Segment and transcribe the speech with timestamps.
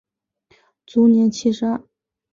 [0.87, 1.79] 卒年七十二。